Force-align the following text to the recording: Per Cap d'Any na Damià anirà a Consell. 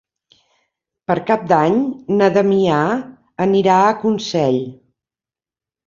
Per 1.11 1.17
Cap 1.27 1.43
d'Any 1.51 1.77
na 2.15 2.31
Damià 2.39 2.81
anirà 3.49 3.79
a 3.87 3.95
Consell. 4.05 4.63